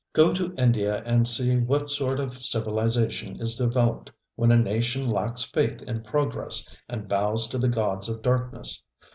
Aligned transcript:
Go 0.13 0.33
to 0.33 0.55
India 0.57 1.03
and 1.05 1.27
see 1.27 1.57
what 1.59 1.87
sort 1.91 2.19
of 2.19 2.41
civilization 2.41 3.39
is 3.39 3.53
developed 3.53 4.11
when 4.35 4.51
a 4.51 4.55
nation 4.57 5.07
lacks 5.07 5.43
faith 5.43 5.79
in 5.83 6.01
progress 6.01 6.67
and 6.89 7.07
bows 7.07 7.47
to 7.49 7.59
the 7.59 7.69
gods 7.69 8.09
of 8.09 8.23
darkness. 8.23 8.81